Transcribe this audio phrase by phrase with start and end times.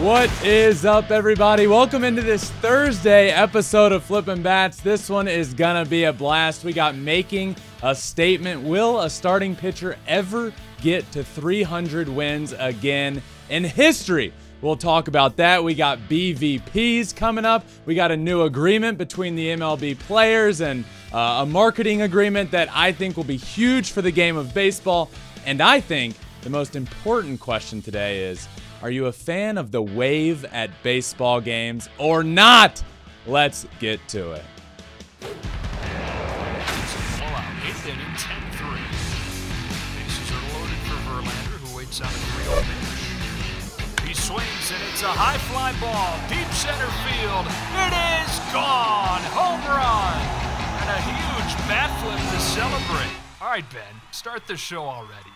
[0.00, 1.66] What is up, everybody?
[1.66, 4.80] Welcome into this Thursday episode of Flippin' Bats.
[4.80, 6.62] This one is gonna be a blast.
[6.62, 8.62] We got making a statement.
[8.62, 13.20] Will a starting pitcher ever get to 300 wins again
[13.50, 14.32] in history?
[14.62, 15.64] We'll talk about that.
[15.64, 17.64] We got BVPs coming up.
[17.84, 22.68] We got a new agreement between the MLB players and uh, a marketing agreement that
[22.72, 25.10] I think will be huge for the game of baseball.
[25.44, 28.46] And I think the most important question today is
[28.80, 32.80] Are you a fan of the wave at baseball games or not?
[33.26, 34.44] Let's get to it.
[37.18, 38.78] Fallout, eighth inning, 10-3.
[39.98, 44.06] Bases are loaded for Verlander, who waits on a 3 pitch.
[44.06, 47.50] He swings, and it's a high fly ball, deep center field.
[47.82, 49.26] It is gone!
[49.34, 50.22] Home run!
[50.78, 53.10] And a huge bat flip to celebrate.
[53.42, 55.34] All right, Ben, start the show already.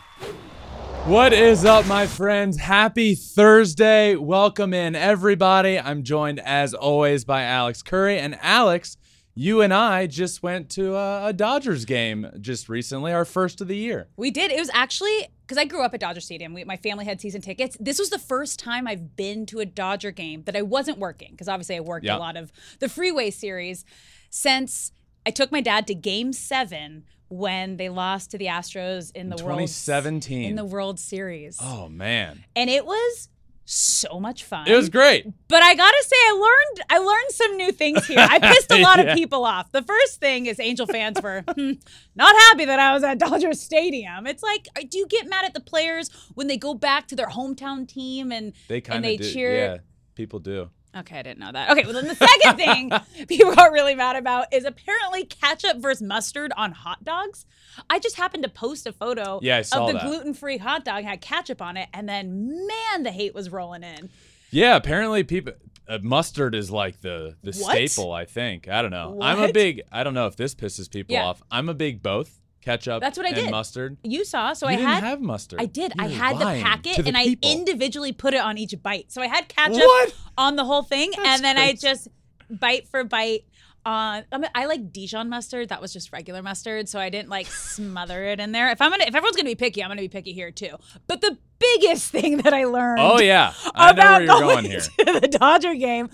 [1.06, 2.56] What is up, my friends?
[2.58, 4.14] Happy Thursday.
[4.14, 5.78] Welcome in, everybody.
[5.78, 8.19] I'm joined, as always, by Alex Curry.
[8.20, 8.97] And Alex,
[9.34, 13.67] you and I just went to a, a Dodgers game just recently, our first of
[13.67, 14.06] the year.
[14.17, 14.53] We did.
[14.53, 16.55] It was actually because I grew up at Dodger Stadium.
[16.55, 17.77] We, my family had season tickets.
[17.80, 21.33] This was the first time I've been to a Dodger game that I wasn't working
[21.33, 22.17] because obviously I worked Yeah.
[22.17, 23.84] a lot of the Freeway series
[24.30, 24.92] since
[25.27, 29.36] I took my dad to Game Seven when they lost to the Astros in the
[29.36, 30.50] World 2017.
[30.50, 32.44] in the World Series, Oh, man.
[32.55, 33.28] and it was
[33.64, 34.69] so much fun.
[34.69, 35.24] It was great.
[35.48, 38.19] But I gotta say, I learned I learned some new things here.
[38.19, 39.12] I pissed a lot Yeah.
[39.12, 39.70] of people off.
[39.72, 41.73] The first thing is Angel fans were hmm,
[42.17, 44.27] not happy that I was at Dodger Stadium.
[44.27, 47.17] It's like, uh, do you get mad at the players when they go back to
[47.17, 49.55] their hometown team and They kind and of cheer?
[49.57, 49.77] Yeah,
[50.17, 50.68] people do.
[50.95, 51.70] Okay, I didn't know that.
[51.70, 56.03] Okay, well then the second thing people got really mad about is apparently ketchup versus
[56.03, 57.47] mustard on hot dogs.
[57.89, 60.02] I just happened to post a photo Yeah, of the that.
[60.05, 64.11] gluten-free hot dog had ketchup on it, and then man, the hate was rolling in.
[64.51, 65.55] Yeah, apparently people
[65.89, 67.73] uh, mustard is like the the What?
[67.89, 68.13] staple.
[68.13, 68.69] I think.
[68.69, 69.19] I don't know.
[69.23, 69.81] I'm a big.
[69.91, 71.25] I don't know if this pisses people Yeah.
[71.25, 71.42] off.
[71.51, 73.00] I'm a big both ketchup.
[73.00, 73.50] That's what I and did.
[73.50, 73.96] Mustard.
[74.02, 75.61] You saw, so you I didn't had have mustard.
[75.61, 75.92] I did.
[75.98, 78.74] I You're had the lying packet to the and I individually put it on each
[78.83, 79.12] bite.
[79.12, 80.14] So I had ketchup What?
[80.39, 81.86] on the whole thing, That's and then I crazy.
[81.89, 82.08] just
[82.48, 83.45] bite for bite.
[83.84, 85.70] Uh, I, mean, I like Dijon mustard.
[85.70, 88.70] That was just regular mustard, so I didn't like smother it in there.
[88.70, 90.77] If I'm gonna, if everyone's gonna be picky, I'm gonna be picky here too.
[91.08, 94.55] But the biggest thing that I learned, Oh yeah, I know about where you're going
[94.56, 94.80] going here.
[94.98, 96.11] to the Dodger game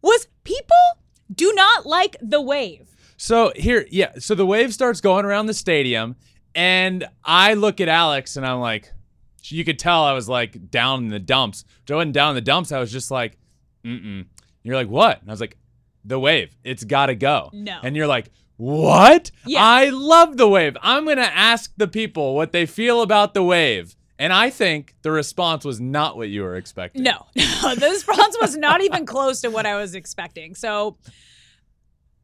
[0.00, 0.76] was people
[1.34, 2.88] do not like the wave.
[3.16, 4.12] So here, yeah.
[4.18, 6.16] So the wave starts going around the stadium,
[6.54, 8.92] and I look at Alex, and I'm like,
[9.42, 11.64] you could tell I was like down in the dumps.
[11.90, 12.72] I wasn't down in the dumps.
[12.72, 13.38] I was just like,
[13.84, 14.26] mm mm.
[14.62, 15.20] You're like, what?
[15.20, 15.58] And I was like,
[16.04, 16.56] the wave.
[16.64, 17.50] It's got to go.
[17.52, 17.78] No.
[17.82, 19.30] And you're like, what?
[19.44, 19.62] Yeah.
[19.62, 20.76] I love the wave.
[20.80, 23.96] I'm gonna ask the people what they feel about the wave.
[24.18, 27.02] And I think the response was not what you were expecting.
[27.02, 30.54] No, no, the response was not even close to what I was expecting.
[30.54, 30.98] So,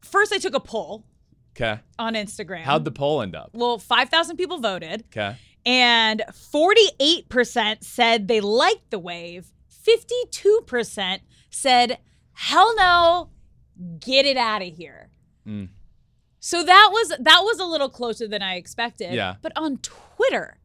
[0.01, 1.05] first I took a poll
[1.55, 1.79] Okay.
[1.99, 2.61] on Instagram.
[2.63, 3.51] How'd the poll end up?
[3.53, 5.35] well, 5,000 people voted, Okay.
[5.65, 9.51] and 48% said they liked the wave.
[9.69, 11.19] 52%
[11.49, 11.97] said,
[12.33, 13.29] hell no,
[13.99, 15.09] get it out of here.
[15.47, 15.69] Mm.
[16.39, 19.13] So that was that was a little closer than I expected.
[19.13, 19.35] Yeah.
[19.41, 20.57] But on Twitter,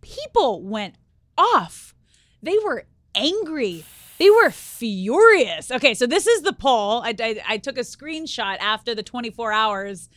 [0.00, 0.96] people went
[1.38, 1.94] off.
[2.42, 3.84] They were angry.
[4.18, 5.70] They were furious.
[5.70, 7.02] Okay, so this is the poll.
[7.02, 10.08] I, I, I took a screenshot after the 24 hours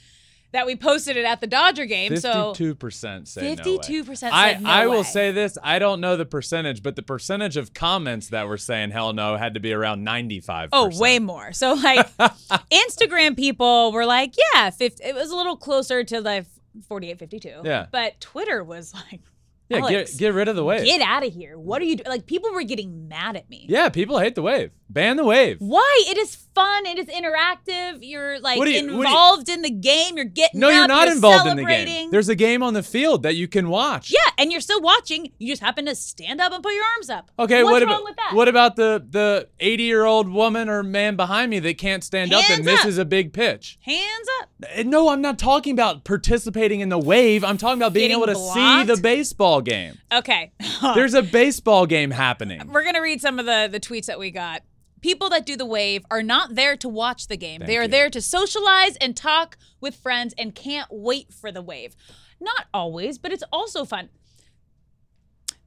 [0.55, 2.15] that we posted it at the Dodger game.
[2.15, 3.77] So Fifty-two percent say no way.
[3.77, 5.03] 52% said I, no I will way.
[5.03, 8.91] say this: I don't know the percentage, but the percentage of comments that were saying
[8.91, 10.69] hell no had to be around ninety-five.
[10.71, 11.51] Oh, way more.
[11.51, 16.45] So like Instagram people were like, yeah, 50, it was a little closer to like
[16.87, 17.61] 48, 52.
[17.65, 17.87] Yeah.
[17.91, 19.21] But Twitter was like,
[19.69, 20.85] Yeah, Alex, get get rid of the wave.
[20.85, 21.57] get out of here.
[21.57, 22.07] What are you doing?
[22.07, 23.65] Like people were getting mad at me.
[23.67, 24.71] yeah, people hate the wave.
[24.89, 25.57] Ban the wave.
[25.59, 26.03] Why?
[26.07, 26.85] It is fun.
[26.85, 27.99] It is interactive.
[28.01, 30.15] You're like you- do you- involved in the game.
[30.15, 32.09] You're getting No, you're up, not involved in the game.
[32.11, 34.09] There's a game on the field that you can watch.
[34.11, 35.31] yeah, and you're still watching.
[35.37, 37.29] You just happen to stand up and put your arms up.
[37.37, 38.31] Okay, What's what wrong about with that?
[38.33, 42.33] what about the the 80 year old woman or man behind me that can't stand
[42.33, 42.85] up and Hands up.
[42.85, 43.77] misses a big pitch?
[43.81, 44.49] Hands up.
[44.79, 47.43] Uh, No, I'm not talking about participating in the wave.
[47.43, 48.87] I'm talking about being Getting able to blocked?
[48.87, 49.97] see the baseball game.
[50.13, 50.51] Okay.
[50.95, 52.61] There's a baseball game happening.
[52.71, 54.61] We're gonna read some of the the tweets that we got.
[55.05, 57.59] People that do the wave are not there to watch the game.
[57.59, 57.87] Thank they are you.
[57.89, 61.95] there to socialize and talk with friends and can't wait for the wave.
[62.41, 64.09] Not always, but it's also fun.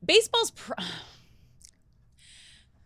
[0.05, 0.73] Baseball's pr-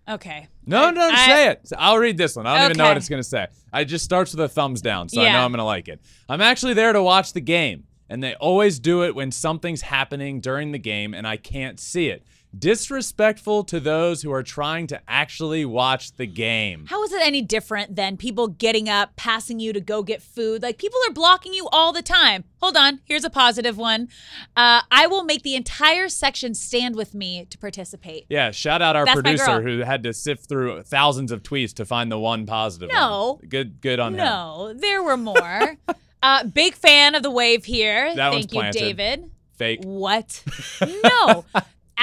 [0.07, 0.47] Okay.
[0.67, 1.69] No, I- no, I- say it.
[1.79, 2.47] I'll read this one.
[2.47, 3.47] I don't even know what it's going to say.
[3.73, 6.03] It just starts with a thumbs down, so I know I'm going to like it.
[6.29, 10.41] I'm actually there to watch the game, and they always do it when something's happening
[10.43, 12.27] during the game and I can't see it.
[12.57, 16.85] Disrespectful to those who are trying to actually watch the game.
[16.87, 20.63] How is it any different than people getting up, passing you to go get food?
[20.63, 22.45] Like people are blocking you all the time.
[22.61, 24.09] Hold on, here's a positive one.
[24.55, 28.27] Uh, I will make the entire section stand with me to participate.
[28.29, 31.87] Yeah, shout out our That's producer who had to sift through thousands of tweets to
[31.87, 32.91] find the one positive.
[32.93, 33.39] No.
[33.41, 33.49] one.
[33.49, 34.19] good, good on him.
[34.19, 35.79] No, there were more.
[36.23, 38.15] uh, big fan of the wave here.
[38.15, 38.79] That Thank you, planted.
[38.79, 39.31] David.
[39.57, 39.81] Fake.
[39.85, 40.43] What?
[41.05, 41.45] no.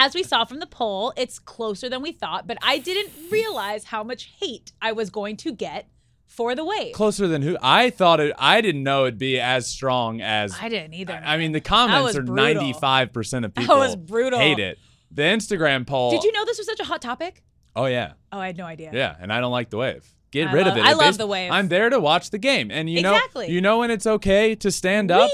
[0.01, 3.84] As we saw from the poll, it's closer than we thought, but I didn't realize
[3.84, 5.90] how much hate I was going to get
[6.25, 6.94] for the wave.
[6.94, 7.57] Closer than who?
[7.62, 8.34] I thought it.
[8.40, 10.56] I didn't know it'd be as strong as.
[10.62, 11.22] I didn't either.
[11.22, 12.63] I mean, the comments are brutal.
[12.63, 14.40] 95% of people was brutal.
[14.40, 14.80] hate it.
[15.12, 16.12] The Instagram poll.
[16.12, 17.44] Did you know this was such a hot topic?
[17.75, 18.92] Oh yeah, Oh, I had no idea.
[18.94, 20.10] yeah, and I don't like the wave.
[20.31, 20.86] Get I rid love- of it.
[20.88, 21.52] I It love the wave.
[21.52, 23.52] I'm there to watch the game, and you know, Exactly.
[23.52, 25.30] you know when it's okay to stand up.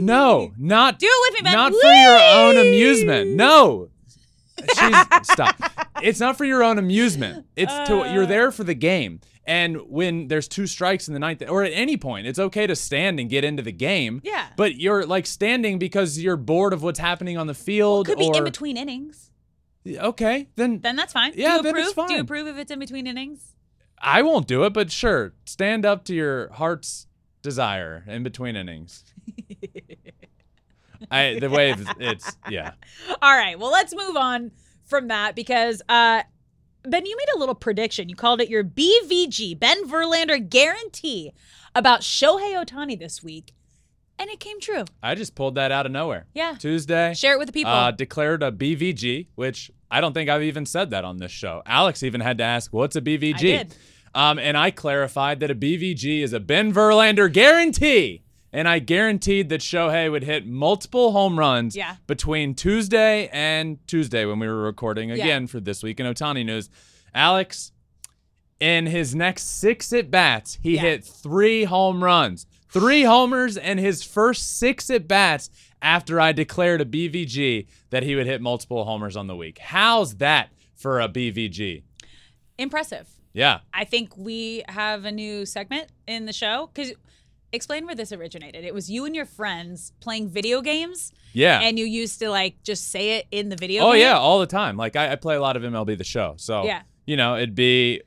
[0.00, 1.52] No, not Do it with me, Ben.
[1.52, 3.30] Not for your own amusement.
[3.36, 3.90] No.
[4.76, 5.56] She's, stop.
[6.02, 7.46] It's not for your own amusement.
[7.56, 8.12] It's to Uh.
[8.12, 9.20] you're there for the game.
[9.44, 12.76] And when there's two strikes in the ninth, or at any point, it's okay to
[12.76, 14.20] stand and get into the game.
[14.22, 14.46] Yeah.
[14.56, 18.06] But you're like standing because you're bored of what's happening on the field.
[18.06, 19.30] Could be or, in between innings.
[19.86, 21.32] Okay, then Then that's fine.
[21.34, 21.86] Yeah, then approve?
[21.96, 23.54] it's Do you approve if it's in between innings?
[24.00, 24.74] I won't do it.
[24.74, 27.06] But sure, stand up to your heart's
[27.40, 29.02] desire in between innings.
[31.10, 31.86] I the wave.
[31.98, 32.72] It's yeah.
[33.22, 33.58] All right.
[33.58, 34.50] Well, let's move on
[34.84, 36.22] from that because uh
[36.84, 38.08] Ben, you made a little prediction.
[38.08, 41.32] You called it your BVG, Ben Verlander guarantee
[41.74, 43.52] about Shohei Ohtani this week.
[44.18, 44.84] And it came true.
[45.02, 46.26] I just pulled that out of nowhere.
[46.34, 46.56] Yeah.
[46.58, 47.14] Tuesday.
[47.14, 47.72] Share it with the people.
[47.72, 51.62] Uh, declared a BVG, which I don't think I've even said that on this show.
[51.66, 53.74] Alex even had to ask, "What's a BVG?" I did.
[54.14, 58.22] Um, and I clarified that a BVG is a Ben Verlander guarantee,
[58.52, 61.96] and I guaranteed that Shohei would hit multiple home runs Yeah.
[62.06, 66.70] between Tuesday and Tuesday when we were recording again for this week in Ohtani news.
[67.14, 67.72] Alex,
[68.60, 70.80] in his next six at bats, he Yeah.
[70.80, 75.50] hit three home runs, three homers, and his first six at bats
[75.80, 79.58] after I declared a BVG that he would hit multiple homers on the week.
[79.58, 81.82] How's that for a BVG?
[82.58, 83.08] Impressive.
[83.32, 83.60] Yeah.
[83.72, 86.92] I think we have a new segment in the show because
[87.52, 88.64] explain where this originated.
[88.64, 91.60] It was you and your friends playing video games, Yeah.
[91.60, 93.84] and you used to like just say it in the video.
[93.84, 94.02] oh game.
[94.02, 94.76] yeah, all the time.
[94.76, 96.34] Like I, I play a lot of MLB the show.
[96.36, 96.82] So Yeah.
[97.06, 98.02] you know, it'd be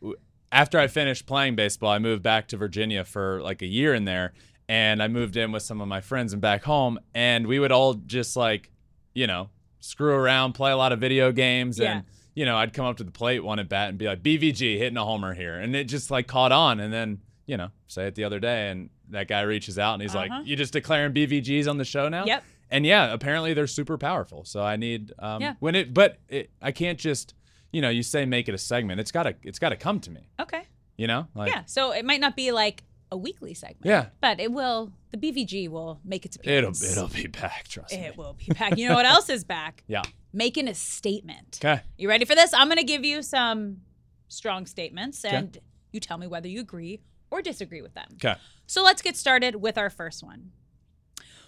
[0.52, 4.06] after I finished playing baseball, I moved back to Virginia for like a year in
[4.06, 4.34] there
[4.68, 7.72] and I moved in with some of my friends and back home and we would
[7.72, 8.70] all just like,
[9.14, 9.50] you know,
[9.80, 11.92] screw around, play a lot of video games Yeah.
[11.98, 12.04] and
[12.36, 14.78] you know, I'd come up to the plate one at bat and be like BVG
[14.78, 17.20] hitting a homer here and it just like caught on and then,
[17.52, 20.28] you know, say it the other day and that guy reaches out and he's Uh-huh.
[20.40, 22.44] like, "You just declaring BVGs on the show now?" Yep.
[22.70, 24.46] and yeah, apparently they're super powerful.
[24.46, 25.56] So I need um, Yeah.
[25.60, 27.34] when it, but it, I can't just,
[27.74, 29.00] you know, you say make it a segment.
[29.02, 30.30] It's gotta, it's gotta come to me.
[30.40, 30.64] Okay.
[30.98, 31.64] You know, like yeah.
[31.66, 33.86] So it might not be like a weekly segment.
[33.86, 34.06] Yeah.
[34.22, 34.94] But it will.
[35.12, 36.82] The BVG will make its appearance.
[36.82, 37.68] it'll, it'll be back.
[37.68, 38.00] Trust me.
[38.00, 38.78] It will be back.
[38.78, 39.84] You know what else is back?
[39.88, 40.04] Yeah.
[40.32, 41.60] Making a statement.
[41.62, 41.82] Okay.
[41.98, 42.54] You ready for this?
[42.54, 43.82] I'm going to give you some
[44.30, 45.36] strong statements, Okay.
[45.36, 45.58] and
[45.92, 48.08] you tell me whether you agree or disagree with them.
[48.16, 48.36] Okay.
[48.68, 50.52] So let's get started with our first one.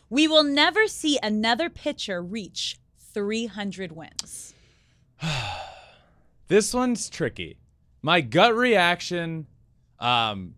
[0.10, 2.80] We will never see another pitcher reach
[3.14, 4.54] 300 wins.
[6.50, 7.58] This one's tricky.
[8.02, 9.48] My gut reaction,
[9.98, 10.56] um,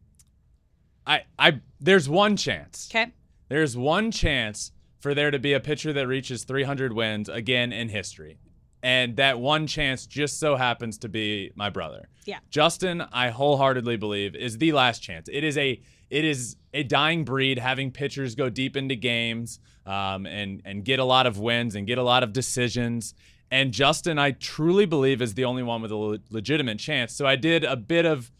[1.05, 2.89] I, I, there's one chance.
[2.91, 3.13] Okay.
[3.47, 7.89] There's one chance for there to be a pitcher that reaches 300 wins again in
[7.89, 8.39] history.
[8.85, 12.07] And that one chance just so happens to be my brother.
[12.25, 12.37] Yeah.
[12.51, 15.27] Justin, I wholeheartedly believe is the last chance.
[15.27, 20.27] It is a it is a dying breed having pitchers go deep into games um,
[20.27, 23.15] and and get a lot of wins and get a lot of decisions.
[23.49, 27.11] And Justin, I truly believe, is the only one with a le- legitimate chance.
[27.11, 28.31] So I did a bit of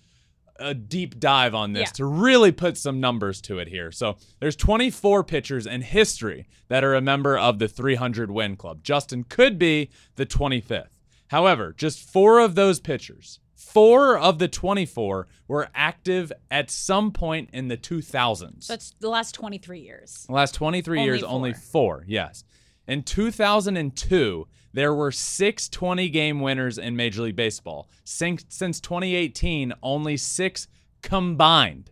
[0.59, 1.93] a deep dive on this Yeah.
[1.93, 3.91] to really put some numbers to it here.
[3.91, 8.83] So there's 24 pitchers in history that are a member of the 300 win club.
[8.83, 10.89] Justin could be the 25th.
[11.29, 17.49] However, just four of those pitchers, four of the 24 were active at some point
[17.51, 18.67] in the 2000s.
[18.67, 20.25] That's the last 23 years.
[20.27, 21.29] The last 23 Only years, four.
[21.29, 22.05] only four.
[22.07, 22.43] Yes.
[22.87, 27.89] In 2002, there were six 20 game winners in Major League Baseball.
[28.03, 30.67] Since, since 2018, only six
[31.01, 31.91] combined.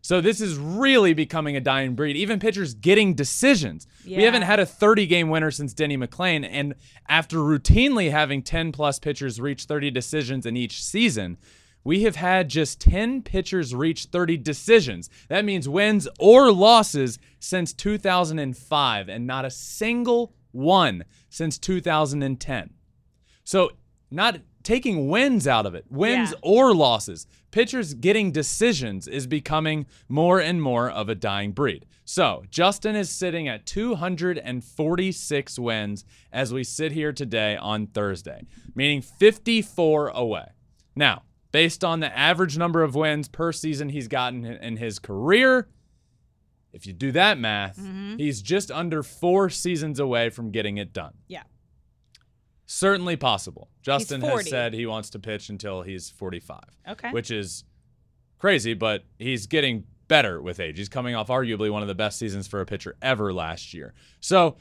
[0.00, 2.16] So this is really becoming a dying breed.
[2.16, 3.86] Even pitchers getting decisions.
[4.16, 6.48] We haven't had a 30 game winner since Denny McLain.
[6.50, 6.74] And
[7.06, 11.36] after routinely having 10 plus pitchers reach 30 decisions in each season,
[11.84, 15.10] we have had just 10 pitchers reach 30 decisions.
[15.28, 22.70] That means wins or losses since 2005, and not a single one since 2010.
[23.44, 23.70] So,
[24.10, 26.36] not taking wins out of it, wins Yeah.
[26.42, 31.84] or losses, pitchers getting decisions is becoming more and more of a dying breed.
[32.04, 39.00] So, Justin is sitting at 246 wins as we sit here today on Thursday, meaning
[39.02, 40.46] 54 away.
[40.94, 45.68] Now, based on the average number of wins per season he's gotten in his career,
[46.72, 48.16] if you do that math, mm-hmm.
[48.16, 51.14] he's just under four seasons away from getting it done.
[51.28, 51.42] Yeah.
[52.66, 53.68] Certainly possible.
[53.82, 57.10] Justin has said he wants to pitch until he's 45, Okay.
[57.10, 57.64] which is
[58.38, 60.78] crazy, but he's getting better with age.
[60.78, 63.94] He's coming off arguably one of the best seasons for a pitcher ever last year.
[64.20, 64.56] So,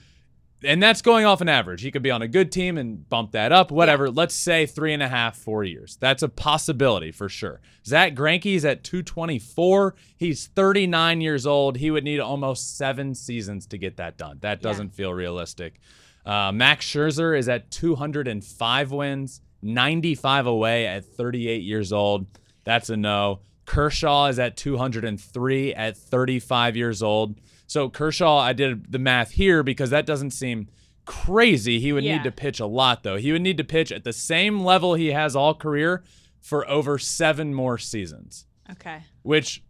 [0.63, 1.81] and that's going off an average.
[1.81, 4.09] He could be on a good team and bump that up, whatever.
[4.09, 5.97] Let's say three and a half, four years.
[5.99, 7.61] That's a possibility for sure.
[7.85, 9.95] Zack Greinke's at 224.
[10.17, 11.77] He's 39 years old.
[11.77, 14.37] He would need almost seven seasons to get that done.
[14.41, 15.79] That doesn't feel realistic.
[16.25, 22.27] Uh, Max Scherzer is at 205 wins, 95 away at 38 years old.
[22.63, 23.39] That's a no.
[23.65, 27.39] Kershaw is at 203 at 35 years old.
[27.71, 30.67] So Kershaw, I did the math here because that doesn't seem
[31.05, 31.79] crazy.
[31.79, 32.17] He would Yeah.
[32.17, 33.15] need to pitch a lot though.
[33.15, 36.03] He would need to pitch at the same level he has all career
[36.41, 39.03] for over 7 more seasons, Okay.
[39.21, 39.63] which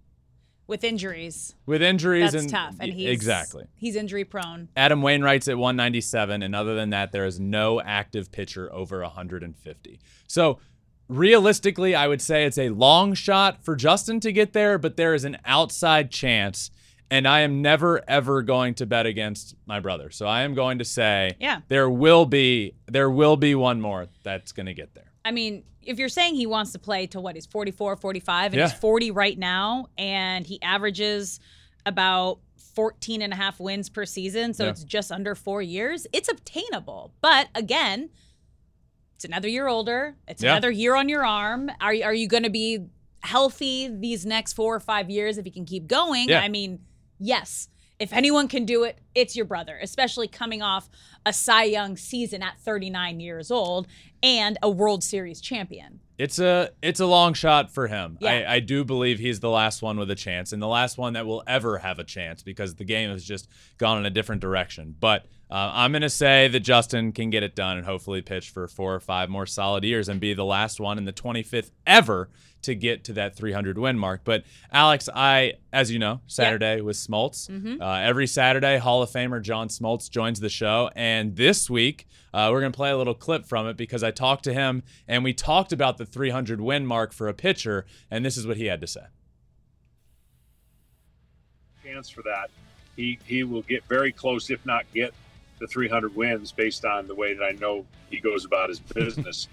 [0.65, 2.75] With injuries, with injuries that's and tough.
[2.79, 3.65] And he's exactly.
[3.75, 4.69] he's injury prone.
[4.75, 9.99] Adam Wainwright's at 197, and other than that, there is no active pitcher over 150.
[10.27, 10.57] So,
[11.07, 15.13] realistically, I would say it's a long shot for Justin to get there, but there
[15.13, 16.71] is an outside chance.
[17.11, 20.09] And I am never ever going to bet against my brother.
[20.09, 21.59] So I am going to say Yeah.
[21.67, 25.11] there will be there will be one more that's going to get there.
[25.25, 28.59] I mean, if you're saying he wants to play to what he's 44, 45, and
[28.59, 28.69] Yeah.
[28.69, 31.39] he's 40 right now, and he averages
[31.85, 32.39] about
[32.75, 34.69] 14 and a half wins per season, so Yeah.
[34.69, 37.13] it's just under four years, it's obtainable.
[37.19, 38.09] But again,
[39.15, 40.15] it's another year older.
[40.27, 40.51] It's Yeah.
[40.53, 41.69] another year on your arm.
[41.81, 42.85] Are, are you going to be
[43.23, 46.31] healthy these next four or five years if he can keep going?
[46.31, 46.79] I mean,
[47.21, 47.69] yes.
[47.99, 50.89] If anyone can do it, it's your brother, especially coming off
[51.23, 53.87] a Cy Young season at 39 years old
[54.23, 55.99] and a World Series champion.
[56.17, 58.17] It's a it's a long shot for him.
[58.19, 58.31] Yeah.
[58.47, 61.13] I, I do believe he's the last one with a chance and the last one
[61.13, 63.47] that will ever have a chance because the game has just
[63.77, 64.95] gone in a different direction.
[64.99, 68.49] But uh, I'm going to say that Justin can get it done and hopefully pitch
[68.51, 71.71] for four or five more solid years and be the last one in the 25th
[71.85, 72.29] ever
[72.61, 74.21] to get to that 300 win mark.
[74.23, 77.49] But Alex, I, as you know, Saturday was Smoltz.
[77.49, 77.81] Mm-hmm.
[77.81, 80.89] Uh, every Saturday, Hall of Famer John Smoltz joins the show.
[80.95, 84.11] And this week, uh, we're going to play a little clip from it because I
[84.11, 87.85] talked to him and we talked about the 300 win mark for a pitcher.
[88.09, 89.01] And this is what he had to say.
[91.83, 92.49] chance for that.
[92.95, 95.13] He he will get very close, if not get
[95.61, 99.47] the 300 wins, based on the way that I know he goes about his business.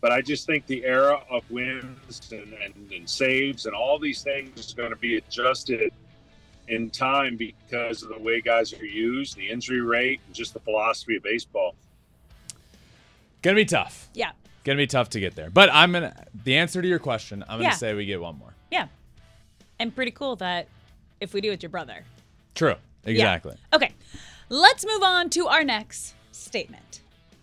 [0.00, 4.22] but I just think the era of wins and, and, and saves and all these
[4.22, 5.90] things is going to be adjusted
[6.68, 10.60] in time because of the way guys are used, the injury rate, and just the
[10.60, 11.74] philosophy of baseball.
[13.42, 14.08] Gonna be tough.
[14.14, 14.30] Yeah.
[14.64, 15.50] Gonna be tough to get there.
[15.50, 17.70] But I'm gonna the answer to your question, I'm gonna Yeah.
[17.72, 18.54] say we get one more.
[18.70, 18.86] Yeah.
[19.78, 20.68] And pretty cool that
[21.20, 22.04] if we do, it's your brother.
[22.54, 22.76] True.
[23.04, 23.56] Exactly.
[23.74, 23.92] Okay.
[24.48, 27.00] Let's move on to our next statement.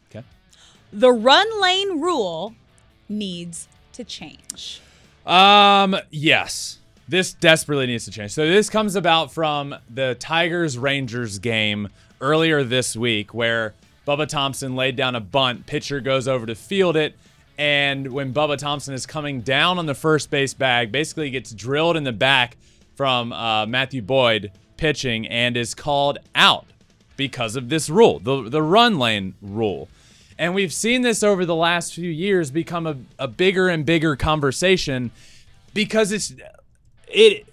[0.09, 0.25] Okay.
[0.93, 2.55] The run lane rule
[3.09, 4.81] needs to change.
[5.25, 6.79] Um, yes.
[7.07, 8.31] This desperately needs to change.
[8.31, 11.89] So this comes about from the Tigers Rangers game
[12.21, 13.73] earlier this week where
[14.07, 17.15] Bubba Thompson laid down a bunt, pitcher goes over to field it,
[17.57, 21.97] and when Bubba Thompson is coming down on the first base bag, basically gets drilled
[21.97, 22.57] in the back
[22.95, 26.65] from uh, Matthew Boyd pitching and is called out
[27.17, 29.89] because of this rule, the the run lane rule.
[30.37, 34.15] And we've seen this over the last few years become a, a bigger and bigger
[34.15, 35.11] conversation
[35.73, 36.33] because it's
[37.07, 37.45] it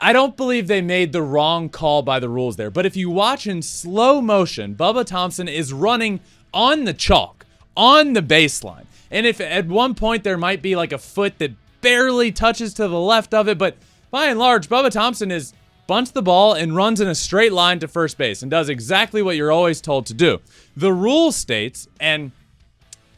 [0.00, 2.70] I don't believe they made the wrong call by the rules there.
[2.70, 6.20] But if you watch in slow motion, Bubba Thompson is running
[6.52, 8.84] on the chalk, on the baseline.
[9.10, 12.88] And if at one point there might be like a foot that barely touches to
[12.88, 13.76] the left of it, but
[14.10, 15.54] by and large, Bubba Thompson is
[15.86, 19.22] bunts the ball and runs in a straight line to first base and does exactly
[19.22, 20.40] what you're always told to do.
[20.76, 22.32] The rule states, and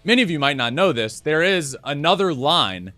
[0.05, 2.93] many of you might not know this, there is another line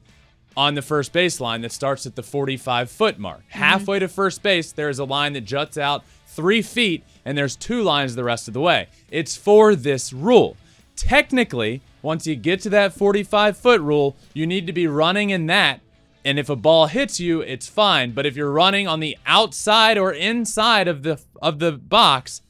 [0.57, 3.41] on the first base line that starts at the 45 foot mark.
[3.41, 3.59] Mm-hmm.
[3.59, 7.57] Halfway to first base, there is a line that juts out three feet, and there's
[7.57, 8.89] two lines the rest of the way.
[9.11, 10.57] It's for this rule.
[10.97, 15.47] Technically, once you get to that 45 foot rule, you need to be running in
[15.47, 15.81] that.
[16.25, 18.12] And if a ball hits you, it's fine.
[18.12, 22.43] But if you're running on the outside or inside of the of the box,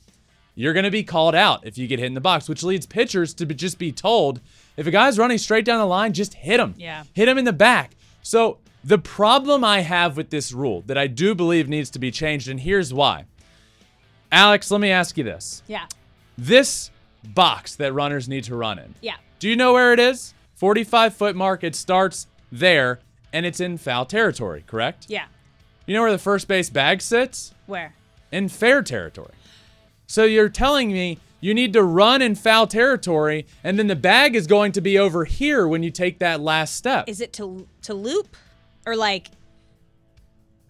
[0.55, 2.87] you're going to be called out if you get hit in the box, which leads
[2.87, 4.41] pitchers to be- just be told
[4.77, 6.75] if a guy's running straight down the line, just hit him.
[6.77, 7.05] Yeah.
[7.12, 7.93] Hit him in the back.
[8.23, 12.11] So the problem I have with this rule that I do believe needs to be
[12.11, 13.27] changed, and here's why.
[14.33, 15.62] Alex, let me ask you this.
[15.67, 15.87] Yeah.
[16.39, 16.91] This
[17.35, 18.95] box that runners need to run in.
[19.00, 19.17] Yeah.
[19.39, 20.35] Do you know where it is?
[20.55, 21.65] 45 foot mark.
[21.65, 23.00] It starts there
[23.32, 25.06] and it's in foul territory, correct?
[25.08, 25.26] Yeah.
[25.87, 27.54] You know where the first base bag sits?
[27.66, 27.94] Where?
[28.30, 29.32] In fair territory.
[30.06, 34.37] So you're telling me you need to run in foul territory and then the bag
[34.37, 37.08] is going to be over here when you take that last step.
[37.08, 38.37] Is it to to loop
[38.87, 39.28] or like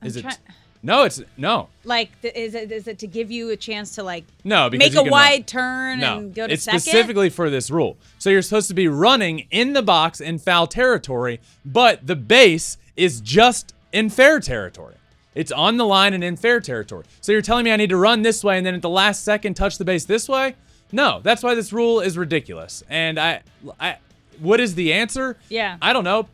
[0.00, 0.38] I'm Is it?
[0.82, 1.68] No, it's no.
[1.84, 4.94] like th- is it is it to give you a chance to like No, make
[4.94, 6.80] a wide turn No, and go to it's second?
[6.80, 7.96] specifically for this rule.
[8.18, 12.78] So you're supposed to be running in the box in foul territory, but the base
[12.96, 14.94] is just in fair territory.
[15.34, 17.04] It's on the line and in fair territory.
[17.20, 19.22] So you're telling me I need to run this way and then at the last
[19.22, 20.56] second touch the base this way?
[20.92, 22.82] No, that's why this rule is ridiculous.
[22.88, 23.42] And I,
[23.78, 23.99] I,
[24.40, 25.37] what is the answer?
[25.49, 25.76] Yeah.
[25.80, 26.26] I don't know.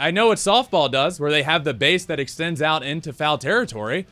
[0.00, 3.36] I know what softball does, where they have the base that extends out into foul
[3.38, 4.06] territory.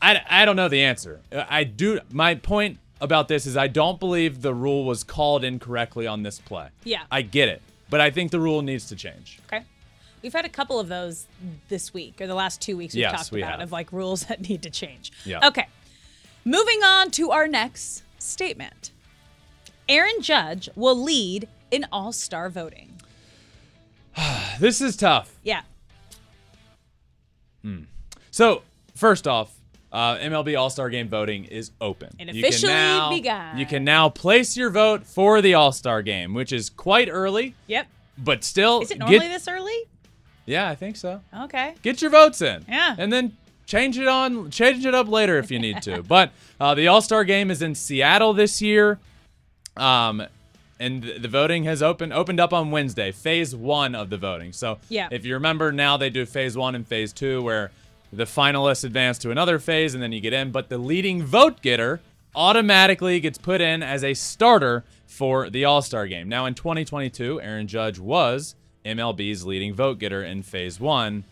[0.00, 1.20] I, I don't know the answer.
[1.32, 2.00] I do.
[2.10, 6.38] My point about this is I don't believe the rule was called incorrectly on this
[6.38, 6.68] play.
[6.84, 7.02] Yeah.
[7.10, 9.40] I get it, but I think the rule needs to change.
[9.52, 9.64] Okay.
[10.22, 11.26] We've had a couple of those
[11.68, 13.60] this week or the last two weeks we've Yes, talked we about have.
[13.62, 15.10] of like rules that need to change.
[15.24, 15.46] Yeah.
[15.48, 15.66] Okay.
[16.44, 18.92] Moving on to our next statement.
[19.88, 22.88] Aaron Judge will lead in all-star voting.
[24.60, 25.34] This is tough.
[25.42, 25.62] Yeah.
[28.30, 28.62] So
[28.94, 29.54] first off,
[29.92, 32.08] uh, MLB All Star Game voting is open.
[32.18, 33.58] It You can officially now- begun.
[33.58, 37.54] You can now place your vote for the All Star Game, which is quite early,
[37.66, 37.86] Yep.
[38.18, 38.80] but still.
[38.80, 39.76] Is it normally get, this early?
[40.46, 41.20] Yeah, I think so.
[41.42, 41.74] Okay.
[41.82, 42.64] Get your votes in.
[42.68, 42.94] Yeah.
[42.98, 46.02] And then change it on, change it up later if you need to.
[46.08, 48.98] but uh, the All Star Game is in Seattle this year,
[49.76, 50.22] um,
[50.82, 54.52] and the voting has opened opened up on Wednesday, phase one of the voting.
[54.52, 55.08] So Yeah.
[55.10, 57.70] if you remember now, they do phase one and phase two, where
[58.12, 60.50] the finalists advance to another phase, and then you get in.
[60.50, 62.00] But the leading vote getter
[62.34, 66.28] automatically gets put in as a starter for the All Star game.
[66.28, 71.24] Now, in 2022, Aaron Judge was MLB's leading vote getter in phase one.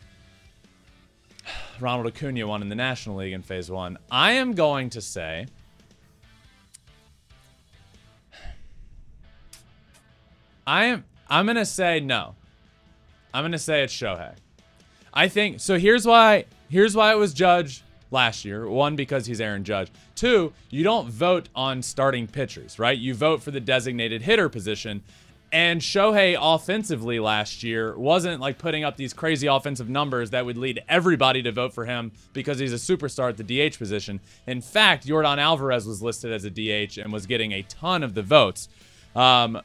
[1.81, 3.99] Ronald Acuna won in the National League in phase one.
[4.11, 5.47] I am going to say.
[10.67, 12.35] I am I'm gonna say no.
[13.33, 14.35] I'm gonna say it's Shohei.
[15.13, 18.69] I think so here's why here's why it was Judge last year.
[18.69, 19.91] One, because he's Aaron Judge.
[20.15, 22.99] Two, you don't vote on starting pitchers, right?
[22.99, 25.03] You vote for the designated hitter position.
[25.53, 30.57] And Shohei offensively last year wasn't like putting up these crazy offensive numbers that would
[30.57, 34.21] lead everybody to vote for him because he's a superstar at the DH position.
[34.47, 38.15] In fact, Yordan Alvarez was listed as a DH and was getting a ton of
[38.15, 38.69] the votes.
[39.17, 39.61] Um,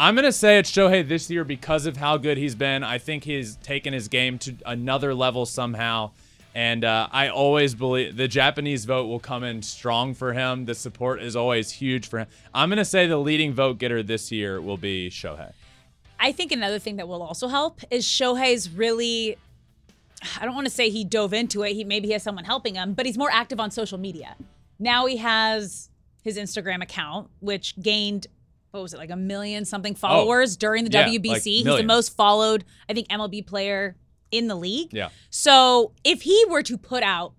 [0.00, 2.84] I'm to say it's Shohei this year because of how good he's been.
[2.84, 6.12] I think he's taken his game to another level somehow.
[6.54, 10.66] And uh, I always believe the Japanese vote will come in strong for him.
[10.66, 12.28] The support is always huge for him.
[12.54, 15.52] I'm to say the leading vote getter this year will be Shohei.
[16.20, 19.36] I think another thing that will also help is Shohei's really
[20.40, 21.74] I don't want to say he dove into it.
[21.74, 24.36] He maybe he has someone helping him, but he's more active on social media.
[24.78, 25.90] Now he has
[26.22, 28.28] his Instagram account, which gained
[28.78, 31.00] what was it like a million something oh, followers during the Oh.
[31.00, 31.28] Yeah, WBC.
[31.28, 33.96] like he's the most followed, I think, MLB player
[34.30, 34.92] in the league.
[34.92, 35.10] Yeah.
[35.30, 37.34] So if he were to put out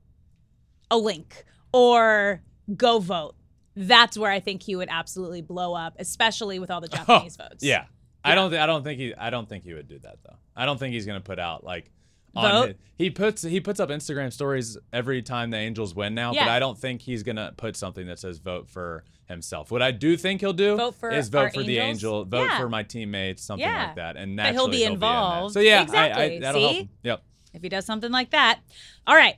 [0.92, 2.42] a link or
[2.76, 3.36] go vote,
[3.76, 7.38] that's where I think he would absolutely blow up, especially with all the oh, Japanese
[7.38, 7.64] votes.
[7.64, 7.86] Oh, Yeah.
[8.24, 8.50] I don't.
[8.50, 9.16] Th- I don't think he.
[9.16, 10.36] I don't think he would do that though.
[10.54, 11.90] I don't think he's gonna put out like
[12.36, 12.76] on Vote?
[12.96, 16.60] He puts he puts up Instagram stories every time the Angels win now, but I
[16.60, 19.72] don't think he's gonna put something that says vote for himself.
[19.72, 22.58] What I do think he'll do Vote is vote for the angel, vote Yeah.
[22.58, 23.86] for my teammates, something Yeah.
[23.88, 24.94] like that, and But he'll be in that.
[24.96, 25.54] involved.
[25.54, 26.38] So yeah, Exactly.
[26.38, 26.74] I, that'll help.
[26.74, 26.80] See?
[26.82, 26.90] him.
[27.04, 27.24] Yep.
[27.54, 28.60] if he does something like that.
[29.08, 29.38] All right.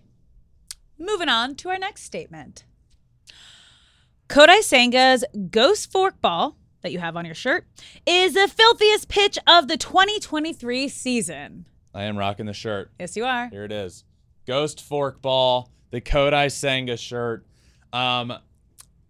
[1.00, 2.66] Moving on to our next statement.
[4.28, 7.66] Kodai Senga's ghost forkball that you have on your shirt
[8.06, 11.66] is the filthiest pitch of the 2023 season.
[11.94, 12.92] I am rocking the shirt.
[13.00, 13.50] Yes, you are.
[13.50, 14.04] Here it is.
[14.48, 17.46] Ghost Forkball, the Kodai Senga shirt.
[17.94, 18.34] Um,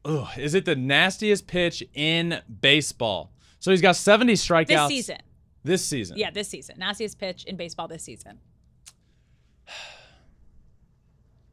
[0.05, 3.31] ugh, is it the nastiest pitch in baseball?
[3.59, 5.17] So he's got 70 strikeouts This season.
[5.63, 6.17] This season.
[6.17, 6.77] Yeah, this season.
[6.79, 8.39] Nastiest pitch in baseball this season.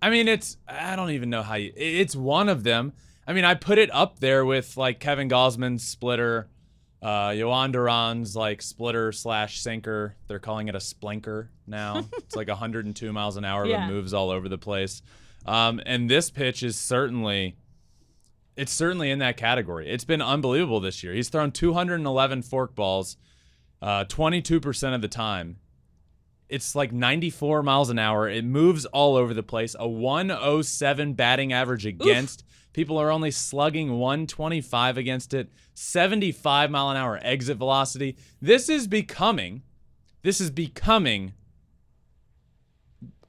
[0.00, 1.72] I mean, it's I don't even know how you.
[1.76, 2.92] It's one of them.
[3.26, 6.48] I mean, I put it up there with like Kevin Gausman's splitter,
[7.02, 10.14] uh, Jhoan Duran's like splitter slash sinker.
[10.28, 12.06] They're calling it a splinker now.
[12.18, 13.86] it's like 102 miles an hour, Yeah.
[13.86, 15.02] but moves all over the place.
[15.44, 17.56] Um, and this pitch is certainly,
[18.58, 19.88] it's certainly in that category.
[19.88, 21.14] It's been unbelievable this year.
[21.14, 23.14] He's thrown 211 forkballs,
[23.80, 25.58] uh, 22% of the time.
[26.48, 28.28] It's like 94 miles an hour.
[28.28, 29.76] It moves all over the place.
[29.78, 32.42] A 107 batting average against.
[32.72, 35.50] People are only slugging 125 against it.
[35.74, 38.16] 75 mile an hour exit velocity.
[38.42, 39.62] This is becoming,
[40.22, 41.32] this is becoming,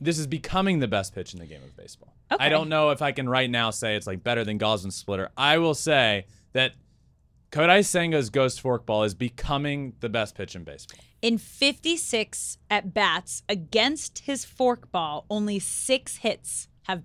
[0.01, 2.13] this is becoming the best pitch in the game of baseball.
[2.31, 2.45] Okay.
[2.45, 5.29] I don't know if I can right now say it's like better than Gausman's splitter.
[5.35, 6.73] I will say that
[7.51, 10.99] Kodai Senga's ghost forkball is becoming the best pitch in baseball.
[11.21, 17.03] In 56 at bats against his forkball, only six hits have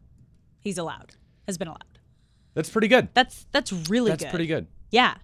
[0.60, 1.98] he's allowed, has been allowed.
[2.54, 3.08] That's pretty good.
[3.14, 4.26] That's that's really That's good.
[4.26, 4.66] That's pretty good.
[4.90, 5.14] Yeah.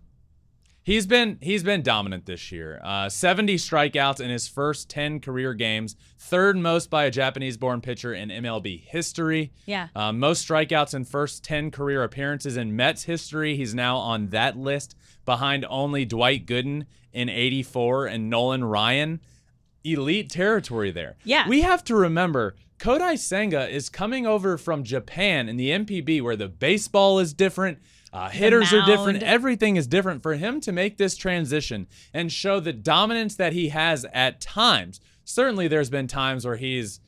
[0.90, 2.81] He's been he's been dominant this year.
[2.83, 8.12] Uh, 70 strikeouts in his first 10 career games, third most by a Japanese-born pitcher
[8.12, 9.53] in MLB history.
[9.66, 9.87] Yeah.
[9.94, 13.55] Uh, most strikeouts in first 10 career appearances in Mets history.
[13.55, 19.20] He's now on that list behind only Dwight Gooden in 84 and Nolan Ryan.
[19.85, 21.18] Elite territory there.
[21.22, 21.48] Yeah.
[21.48, 26.35] We have to remember Kodai Senga is coming over from Japan in the NPB where
[26.35, 27.79] the baseball is different.
[28.12, 29.23] Uh, hitters are different.
[29.23, 33.68] Everything is different for him to make this transition and show the dominance that he
[33.68, 35.01] has at times.
[35.25, 37.01] Certainly, there's been times where he's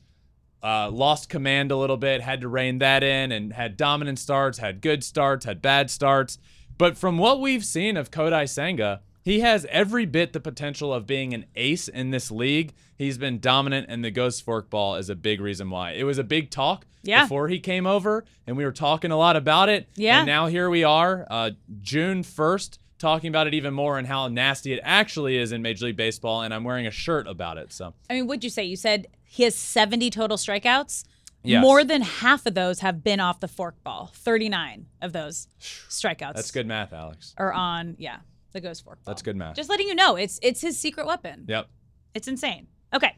[0.63, 4.59] uh, lost command a little bit, had to rein that in, and had dominant starts,
[4.59, 6.37] had good starts, had bad starts.
[6.77, 11.07] But from what we've seen of Kodai Senga, he has every bit the potential of
[11.07, 12.73] being an ace in this league.
[12.97, 15.91] He's been dominant, and the ghost forkball is a big reason why.
[15.91, 17.23] It was a big talk Yeah.
[17.23, 19.87] before he came over, and we were talking a lot about it.
[19.95, 20.19] Yeah.
[20.19, 24.27] And now here we are, uh, June 1st, talking about it even more and how
[24.29, 27.73] nasty it actually is in Major League Baseball, and I'm wearing a shirt about it.
[27.73, 28.63] So I mean, what'd you say?
[28.63, 31.03] You said he has 70 total strikeouts.
[31.45, 31.61] Yes.
[31.61, 34.11] More than half of those have been off the forkball.
[34.13, 36.35] 39 of those strikeouts.
[36.35, 37.33] that's good math, Alex.
[37.37, 38.19] Are on, yeah,
[38.53, 39.05] the ghost forkball.
[39.05, 39.55] That's good math.
[39.55, 41.45] Just letting you know, it's it's his secret weapon.
[41.47, 41.67] Yep.
[42.13, 42.67] It's insane.
[42.93, 43.15] Okay.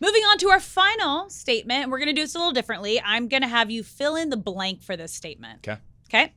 [0.00, 1.90] Moving on to our final statement.
[1.90, 3.00] We're going to do this a little differently.
[3.04, 5.66] I'm going to have you fill in the blank for this statement.
[5.66, 5.80] Okay.
[6.08, 6.32] Okay.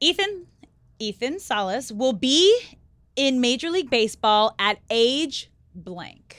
[0.00, 0.46] Ethan
[0.98, 2.58] Ethan Salas will be
[3.14, 6.36] in Major League Baseball at age blank.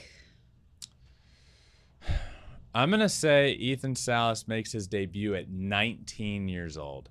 [2.74, 7.08] I'm going to say Ethan Salas makes his debut at 19 years old.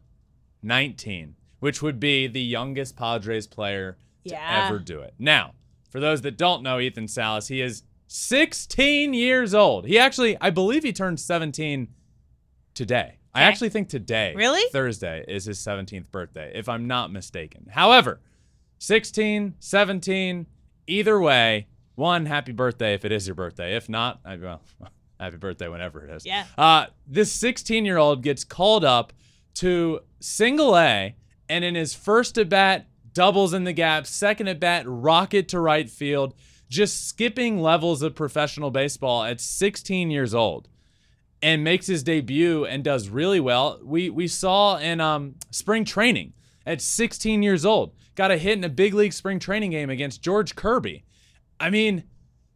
[0.63, 4.65] 19, which would be the youngest Padres player to Yeah.
[4.67, 5.13] ever do it.
[5.17, 5.53] Now,
[5.89, 9.85] for those that don't know Ethan Salas, he is 16 years old.
[9.85, 11.87] He actually, I believe he turned 17
[12.73, 13.19] today.
[13.33, 14.63] I actually think today, Really?
[14.71, 17.67] Thursday, is his 17th birthday, if I'm not mistaken.
[17.69, 18.19] However,
[18.79, 20.47] 16, 17,
[20.87, 23.75] either way, one, happy birthday if it is your birthday.
[23.75, 24.61] If not, I, well,
[25.19, 26.25] happy birthday whenever it is.
[26.25, 26.45] Yeah.
[26.57, 29.13] Uh, this 16 year old gets called up
[29.55, 31.15] to single A,
[31.49, 35.59] and in his first at bat, doubles in the gap, second at bat, rocket to
[35.59, 36.33] right field,
[36.69, 40.67] just skipping levels of professional baseball at 16 years old
[41.41, 43.79] and makes his debut and does really well.
[43.83, 46.33] We we saw in um, spring training
[46.65, 50.21] at 16 years old, got a hit in a big league spring training game against
[50.21, 51.03] George Kirby.
[51.59, 52.03] I mean,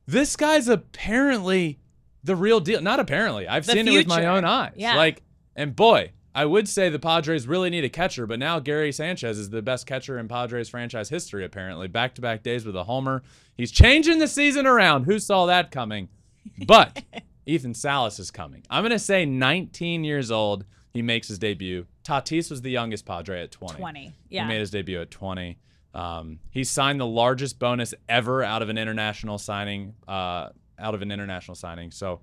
[0.06, 1.80] this guy's apparently
[2.23, 2.82] the real deal.
[2.82, 3.47] Not apparently.
[3.47, 4.73] I've The seen it with my own eyes.
[4.75, 4.95] Yeah.
[4.95, 5.23] Like,
[5.56, 9.37] and boy, I would say the Padres really need a catcher, but now Gary Sanchez
[9.37, 11.87] is the best catcher in Padres franchise history, apparently.
[11.87, 13.21] Back to back days with a homer.
[13.57, 15.03] He's changing the season around.
[15.03, 16.09] Who saw that coming?
[16.65, 17.03] But
[17.45, 18.63] Ethan Salas is coming.
[18.69, 20.65] I'm going to say 19 years old.
[20.91, 21.85] He makes his debut.
[22.03, 23.77] Tatis was the youngest Padre at 20.
[23.77, 24.13] 20.
[24.29, 24.41] Yeah.
[24.41, 25.57] He made his debut at 20.
[25.93, 31.01] Um, he signed the largest bonus ever out of an international signing uh, out of
[31.01, 31.91] an international signing.
[31.91, 32.21] So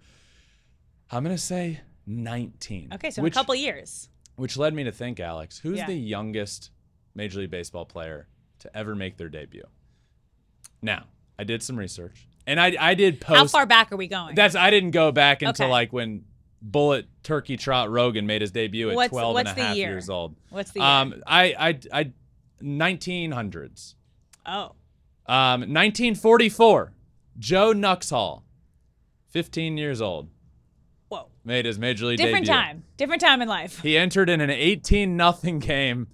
[1.11, 2.89] I'm gonna say 19.
[2.95, 4.09] Okay, so which, a couple years.
[4.37, 5.87] which led me to think, Alex, who's Yeah.
[5.87, 6.71] the youngest
[7.15, 8.29] Major League Baseball player
[8.61, 9.65] to ever make their debut?
[10.83, 11.05] Now,
[11.39, 13.39] I did some research, and I I did post.
[13.39, 14.35] How far back are we going?
[14.35, 15.71] That's I didn't go back until Okay.
[15.73, 16.25] like when
[16.63, 19.91] Bullet Turkey Trot Rogan made his debut at What's- 12 and a half year?
[19.91, 20.35] years old.
[20.51, 20.89] What's the year?
[20.89, 22.13] Um, I I I
[22.63, 23.95] 1900s.
[24.47, 24.73] oh,
[25.27, 26.93] Um, 1944.
[27.39, 28.43] Joe Nuxhall,
[29.29, 30.31] 15 years old,
[31.09, 31.29] whoa.
[31.45, 32.61] made his major league Different debut.
[32.61, 32.85] time.
[32.97, 33.81] Different time in life.
[33.81, 36.09] He entered in an 18 nothing game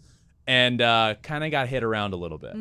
[0.47, 2.53] and uh, kind of got hit around a little bit.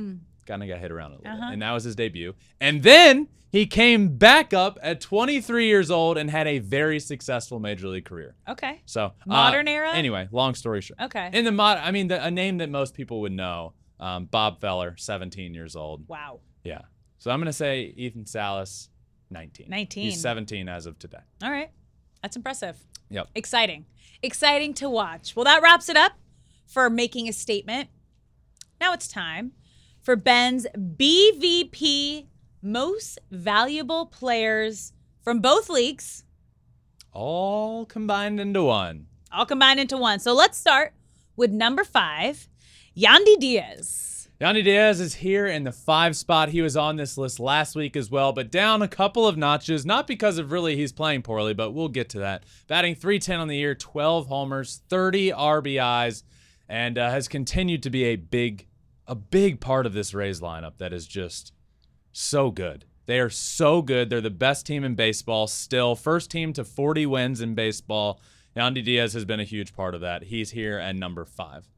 [0.45, 1.33] Kind of got hit around a little Mm.
[1.35, 1.47] Uh-huh.
[1.49, 1.53] bit.
[1.53, 2.33] And that was his debut.
[2.59, 7.59] And then he came back up at 23 years old and had a very successful
[7.59, 8.35] major league career.
[8.49, 8.81] Okay.
[8.85, 9.91] So uh, Modern era?
[9.93, 10.99] Anyway, long story short.
[11.01, 11.29] Okay.
[11.33, 14.59] In the mod, I mean, the, a name that most people would know, um, Bob
[14.59, 16.07] Feller, 17 years old.
[16.07, 16.39] Wow.
[16.63, 16.81] Yeah.
[17.19, 18.89] So I'm gonna say Ethan Salas,
[19.29, 19.67] 19.
[19.69, 20.03] 19.
[20.03, 21.19] He's 17 as of today.
[21.41, 21.69] All right.
[22.23, 22.77] That's impressive.
[23.09, 23.27] Yep.
[23.35, 23.85] Exciting.
[24.23, 25.35] Exciting to watch.
[25.35, 26.13] Well, that wraps it up
[26.65, 27.89] for making a statement.
[28.81, 29.51] Now it's time
[30.01, 32.27] for Ben's BVP
[32.61, 36.23] most valuable players from both leagues,
[37.11, 39.07] All combined into one.
[39.31, 40.19] all combined into one.
[40.19, 40.93] So let's start
[41.35, 42.47] with number five,
[42.97, 44.12] Yandy Diaz.
[44.43, 46.49] Yandy Diaz is here in the five spot.
[46.49, 49.85] He was on this list last week as well, but down a couple of notches,
[49.85, 52.43] not because of really he's playing poorly, but we'll get to that.
[52.67, 56.23] Batting 310 on the year, 12 homers, 30 RBIs,
[56.67, 58.67] and uh, has continued to be a big,
[59.07, 61.53] a big part of this Rays lineup that is just
[62.11, 62.83] so good.
[63.05, 64.09] They are so good.
[64.09, 65.95] They're the best team in baseball still.
[65.95, 68.19] First team to 40 wins in baseball.
[68.57, 70.23] Yandy Diaz has been a huge part of that.
[70.23, 71.69] He's here at number five.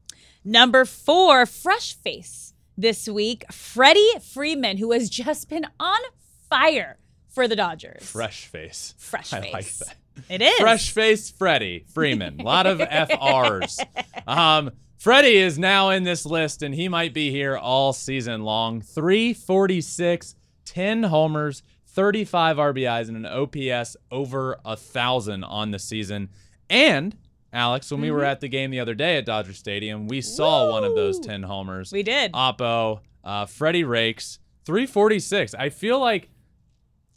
[0.44, 6.00] Number four, fresh face this week, Freddie Freeman, who has just been on
[6.48, 8.02] fire for the Dodgers.
[8.08, 8.94] Fresh face.
[8.98, 9.52] Fresh I face.
[9.52, 9.96] like that.
[10.30, 10.58] It is.
[10.58, 12.40] Fresh face Freddie Freeman.
[12.40, 13.78] A lot of FRs.
[14.26, 18.80] Um, Freddie is now in this list, and he might be here all season long.
[18.80, 20.34] 346,
[20.64, 26.30] 10 homers, 35 RBIs, and an OPS over a thousand on the season.
[26.70, 27.16] And
[27.56, 30.70] Alex, when we were at the game the other day at Dodger Stadium, we saw
[30.70, 31.90] one of those 10 homers.
[31.90, 32.32] We did.
[32.32, 35.54] Oppo, uh, Freddie Rakes, 346.
[35.54, 36.28] I feel like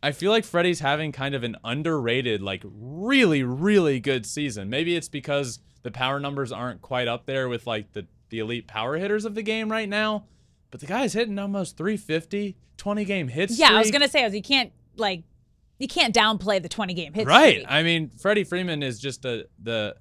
[0.02, 4.70] I feel like Freddie's having kind of an underrated, like really, really good season.
[4.70, 8.66] Maybe it's because the power numbers aren't quite up there with like the, the elite
[8.66, 10.24] power hitters of the game right now.
[10.72, 13.60] But the guy's hitting almost 350, 20 game hits.
[13.60, 15.24] yeah, I was gonna say, as you can't like,
[15.80, 17.28] you can't downplay the 20 game hits.
[17.28, 17.56] Right.
[17.56, 17.66] streak.
[17.68, 19.96] I mean, Freddie Freeman is just a, the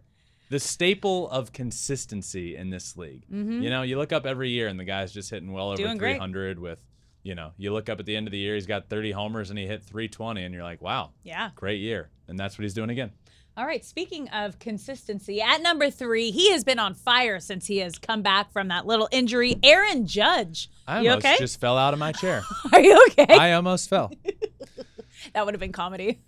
[0.50, 3.24] the staple of consistency in this league.
[3.30, 5.84] You know, you look up every year and the guy's just hitting well over Mm-hmm.
[5.84, 6.12] Doing great.
[6.14, 6.78] 300 with,
[7.22, 9.50] you know, you look up at the end of the year, he's got 30 homers
[9.50, 11.50] and he hit 320 and you're like, wow, yeah.
[11.54, 12.10] great year.
[12.26, 13.12] And that's what he's doing again.
[13.56, 13.84] All right.
[13.84, 18.22] Speaking of consistency, at number three, he has been on fire since he has come
[18.22, 19.58] back from that little injury.
[19.64, 20.70] Aaron Judge.
[20.86, 21.36] I you almost okay?
[21.38, 22.42] just fell out of my chair.
[22.72, 23.36] Are you okay?
[23.36, 24.12] I almost fell.
[25.34, 26.20] that would have been comedy.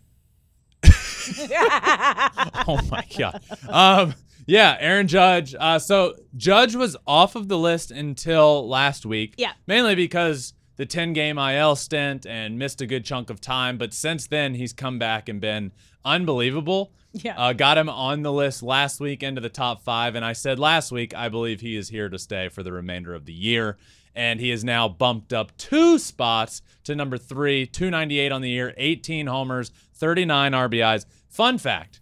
[2.68, 3.42] oh my god.
[3.68, 4.14] Um,
[4.46, 5.54] yeah, Aaron Judge.
[5.58, 9.34] Uh, so Judge was off of the list until last week.
[9.36, 9.52] Yeah.
[9.66, 13.78] Mainly because the 10 game IL stint and missed a good chunk of time.
[13.78, 15.72] But since then, he's come back and been
[16.04, 16.92] unbelievable.
[17.12, 17.36] Yeah.
[17.36, 20.14] Uh, got him on the list last week into the top five.
[20.14, 23.14] And I said last week, I believe he is here to stay for the remainder
[23.14, 23.78] of the year.
[24.14, 28.74] And he is now bumped up two spots to number three, 298 on the year,
[28.76, 31.06] 18 homers, 39 RBIs.
[31.28, 32.00] Fun fact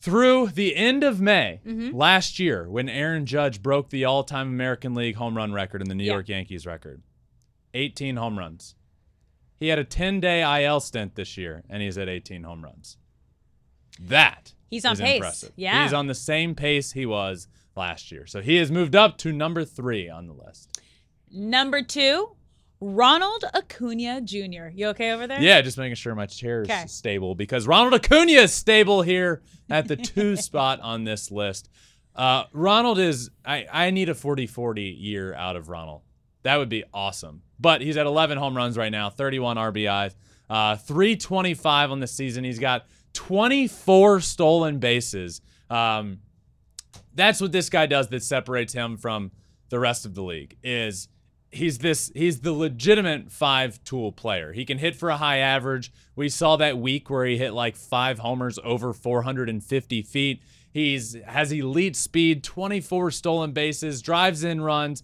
[0.00, 1.96] through the end of May Mm-hmm.
[1.96, 5.90] last year, when Aaron Judge broke the all time American League home run record and
[5.90, 6.12] the New Yeah.
[6.14, 7.02] York Yankees record
[7.74, 8.74] 18 home runs.
[9.60, 12.96] He had a 10 day IL stint this year, and he's at 18 home runs.
[14.00, 15.16] That He's on is pace.
[15.16, 15.52] impressive.
[15.56, 15.82] Yeah.
[15.82, 18.26] He's on the same pace he was last year.
[18.26, 20.80] So he has moved up to number three on the list.
[21.32, 22.34] Number two,
[22.80, 24.68] Ronald Acuna Jr.
[24.72, 25.40] You okay over there?
[25.40, 26.86] Yeah, just making sure my chair is Okay.
[26.86, 31.68] stable because Ronald Acuna is stable here at the two spot on this list.
[32.14, 36.02] Uh, Ronald is, I, I need a 40 40 year out of Ronald.
[36.42, 37.42] That would be awesome.
[37.60, 40.14] But he's at 11 home runs right now, 31 RBIs,
[40.48, 42.44] uh, 325 on the season.
[42.44, 45.40] He's got 24 stolen bases.
[45.68, 46.20] Um,
[47.14, 49.32] that's what this guy does that separates him from
[49.70, 51.08] the rest of the league is
[51.50, 54.52] he's this he's the legitimate five tool player.
[54.52, 55.92] He can hit for a high average.
[56.16, 60.42] We saw that week where he hit like five homers over 450 feet.
[60.70, 65.02] He's has elite speed, 24 stolen bases, drives in runs,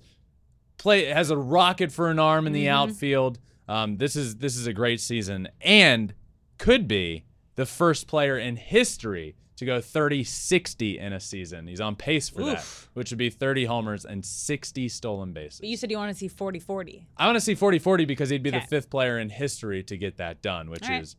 [0.76, 3.38] play has a rocket for an arm in the outfield.
[3.66, 6.14] Um, this is this is a great season, and
[6.58, 7.24] could be
[7.56, 11.66] the first player in history to go 30 60 in a season.
[11.66, 12.64] He's on pace for that,
[12.94, 15.60] which would be 30 homers and 60 stolen bases.
[15.60, 17.06] But you said you want to see 40 40.
[17.16, 19.96] I want to see 40 40 because he'd be the fifth player in history to
[19.96, 21.02] get that done, which All right.
[21.02, 21.16] is,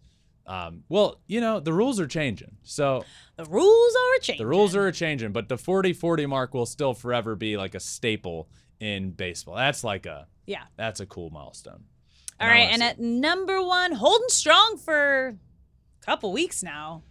[0.48, 2.58] um, well, you know, the rules are changing.
[2.63, 3.06] So
[3.38, 4.43] The rules are changing.
[4.45, 7.80] the rules are changing, but the 40 40 mark will still forever be like a
[7.80, 9.56] staple in baseball.
[9.56, 10.63] That's like a, Yeah.
[10.76, 11.86] that's a cool milestone.
[12.39, 12.69] All I right.
[12.74, 15.38] And see at number one, holding strong for
[16.02, 17.04] a couple weeks now,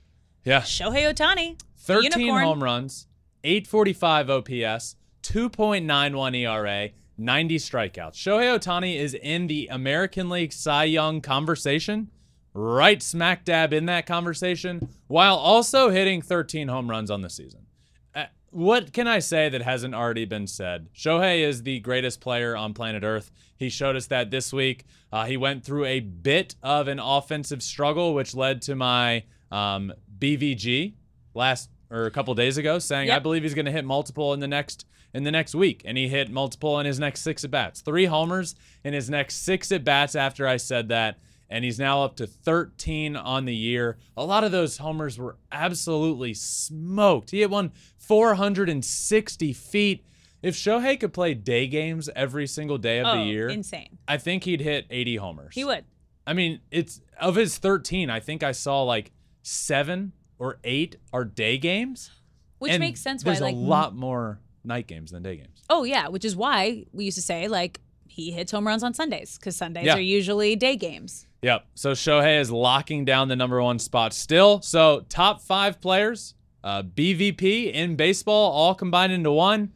[0.45, 0.61] Yeah.
[0.61, 1.59] Shohei Ohtani.
[1.85, 2.45] 13 Unicorn.
[2.45, 3.07] home runs,
[3.45, 8.15] 845 OPS, 2.91 ERA, 90 strikeouts.
[8.15, 12.11] Shohei Ohtani is in the American League Cy Young conversation,
[12.55, 17.67] right smack dab in that conversation, while also hitting 13 home runs on the season.
[18.15, 20.89] Uh, what can I say that hasn't already been said?
[20.95, 23.31] Shohei is the greatest player on planet Earth.
[23.59, 24.87] He showed us that this week.
[25.13, 29.93] Uh, he went through a bit of an offensive struggle, which led to my um,
[30.25, 30.95] BVG
[31.35, 34.41] last or a couple days ago, saying I believe he's going to hit multiple in
[34.41, 37.51] the next in the next week, and he hit multiple in his next six at
[37.51, 37.83] bats.
[37.83, 42.03] Three homers in his next six at bats after I said that, and he's now
[42.03, 43.99] up to 13 on the year.
[44.17, 47.31] A lot of those homers were absolutely smoked.
[47.31, 50.05] He hit one 460 feet.
[50.43, 53.99] If Shohei could play day games every single day of oh, the year, insane.
[54.09, 55.55] I think he'd hit 80 homers.
[55.55, 55.85] He would.
[56.27, 59.13] I mean, it's of his 13, I think I saw like
[59.45, 62.11] seven or eight are day games.
[62.59, 65.63] Which and makes sense There's why, like, a lot more night games than day games.
[65.71, 66.09] Oh, yeah.
[66.09, 69.55] Which is why we used to say, like, he hits home runs on Sundays because
[69.57, 69.97] Sundays Yeah.
[69.97, 71.27] are usually day games.
[71.43, 71.67] Yep.
[71.75, 74.63] So Shohei is locking down the number one spot still.
[74.63, 79.73] So top five players, uh, MVP in baseball, all combined into one.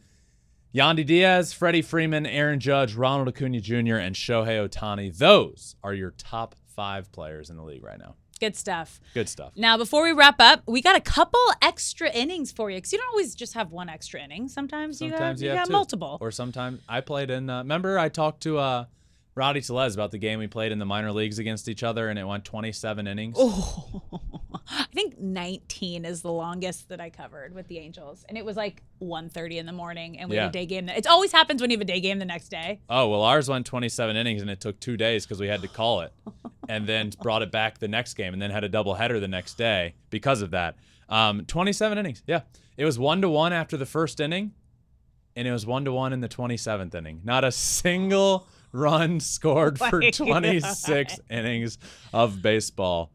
[0.74, 5.16] Yandy Diaz, Freddie Freeman, Aaron Judge, Ronald Acuna Jr., and Shohei Ohtani.
[5.16, 8.14] Those are your top five players in the league right now.
[8.40, 9.00] Good stuff.
[9.14, 9.52] Good stuff.
[9.56, 12.98] Now, before we wrap up, we got a couple extra innings for you because you
[12.98, 14.48] don't always just have one extra inning.
[14.48, 15.72] Sometimes, Sometimes you you got, have two.
[15.72, 16.18] multiple.
[16.20, 17.50] Or sometimes I played in.
[17.50, 18.84] Uh, remember, I talked to uh,
[19.38, 22.18] Rowdy Tellez about the game we played in the minor leagues against each other, and
[22.18, 23.36] it went 27 innings.
[23.38, 24.02] Oh,
[24.70, 28.56] I think 19 is the longest that I covered with the Angels, and it was
[28.56, 30.42] like 1:30 in the morning, and we Yeah.
[30.42, 30.88] had a day game.
[30.88, 32.80] It always happens when you have a day game the next day.
[32.90, 35.68] Oh well, ours went 27 innings, and it took two days because we had to
[35.68, 36.12] call it,
[36.68, 39.54] and then brought it back the next game, and then had a doubleheader the next
[39.54, 40.74] day because of that.
[41.08, 42.24] Um, 27 innings.
[42.26, 42.40] Yeah,
[42.76, 44.52] it was one to one after the first inning,
[45.36, 47.20] and it was one to one in the 27th inning.
[47.24, 51.78] Not a single run scored for 26 innings
[52.12, 53.10] of baseball.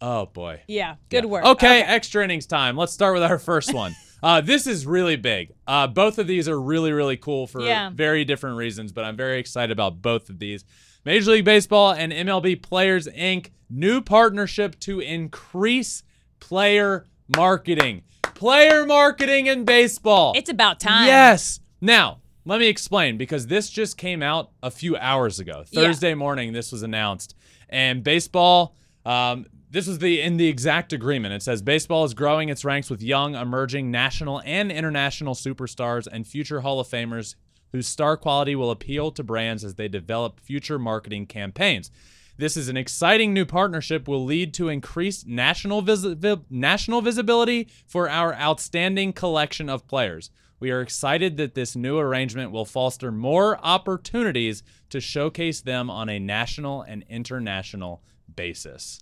[0.00, 0.60] Oh boy.
[0.66, 1.30] Yeah, good Yeah.
[1.30, 1.44] work.
[1.44, 2.76] Okay, extra innings time.
[2.76, 3.94] Let's start with our first one.
[4.22, 5.52] uh, this is really big.
[5.66, 7.90] Uh, both of these are really, really cool for Yeah.
[7.94, 10.64] very different reasons, but I'm very excited about both of these.
[11.04, 13.50] Major League Baseball and MLB Players Inc.
[13.70, 16.02] new partnership to increase
[16.40, 18.02] player marketing.
[18.34, 20.32] Player marketing in baseball.
[20.36, 21.06] It's about time.
[21.06, 21.60] Yes.
[21.80, 25.64] Now, let me explain because this just came out a few hours ago.
[25.70, 25.82] Yeah.
[25.82, 27.34] Thursday morning, this was announced.
[27.68, 31.34] And baseball, um, this was the in the exact agreement.
[31.34, 36.26] It says baseball is growing its ranks with young, emerging national and international superstars and
[36.26, 37.34] future Hall of Famers
[37.72, 41.90] whose star quality will appeal to brands as they develop future marketing campaigns.
[42.38, 47.68] This is an exciting new partnership will lead to increased national visi- vi- national visibility
[47.86, 50.30] for our outstanding collection of players.
[50.58, 56.08] We are excited that this new arrangement will foster more opportunities to showcase them on
[56.08, 58.02] a national and international
[58.34, 59.00] basis.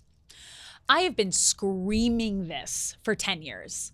[0.88, 3.93] I have been screaming this for 10 years.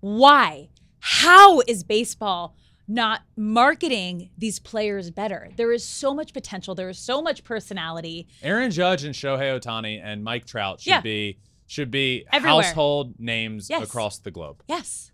[0.00, 0.68] Why?
[0.98, 2.56] How is baseball
[2.88, 5.50] not marketing these players better?
[5.56, 6.74] There is so much potential.
[6.74, 8.26] There is so much personality.
[8.42, 11.00] Aaron Judge and Shohei Ohtani and Mike Trout should Yeah.
[11.00, 11.38] be
[11.68, 12.62] should be Everywhere.
[12.62, 13.82] household names Yes.
[13.82, 14.62] across the globe.
[14.68, 15.10] Yes.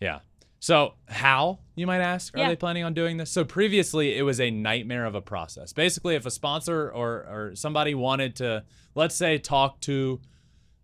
[0.00, 0.18] Yeah.
[0.62, 2.48] So, how, you might ask, are Yeah.
[2.50, 3.32] they planning on doing this?
[3.32, 5.72] So, previously, it was a nightmare of a process.
[5.72, 8.62] Basically, if a sponsor or, or somebody wanted to,
[8.94, 10.20] let's say, talk to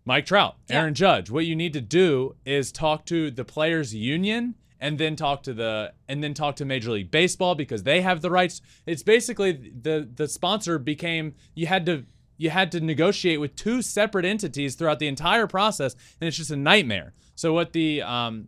[0.03, 0.79] Mike Trout, Yeah.
[0.81, 5.15] Aaron Judge, what you need to do is talk to the players' union and then
[5.15, 8.61] talk to the and then talk to Major League Baseball because they have the rights.
[8.85, 12.05] It's basically the the sponsor became you had to
[12.37, 16.51] you had to negotiate with two separate entities throughout the entire process, and it's just
[16.51, 17.13] a nightmare.
[17.35, 18.47] So what the um,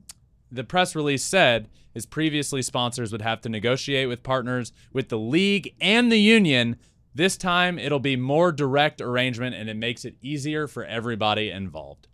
[0.51, 5.17] the press release said is previously sponsors would have to negotiate with partners with the
[5.17, 6.77] league and the union.
[7.13, 12.07] This time it'll be more direct arrangement and it makes it easier for everybody involved.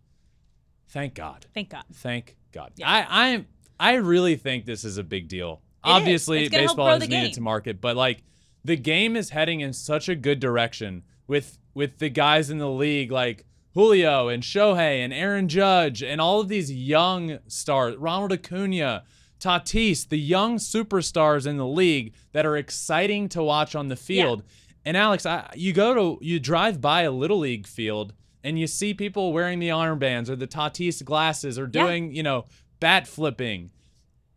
[0.90, 1.46] Thank God.
[1.54, 1.84] Thank God.
[1.94, 2.72] Thank God.
[2.76, 2.90] Yeah.
[2.90, 3.46] I I
[3.80, 5.62] I really think this is a big deal.
[5.86, 5.94] It is.
[5.94, 8.24] Obviously, It's baseball is needed to market, but like
[8.64, 12.70] the game is heading in such a good direction with with the guys in the
[12.70, 13.46] league like
[13.78, 19.04] Julio and Shohei and Aaron Judge and all of these young stars, Ronald Acuna,
[19.40, 24.42] Tatis, the young superstars in the league that are exciting to watch on the field.
[24.84, 28.14] And Alex, I, you go to you drive by a little league field
[28.44, 31.84] and you see people wearing the armbands or the Tatis glasses or Yeah.
[31.86, 32.46] doing, you know,
[32.80, 33.70] bat flipping.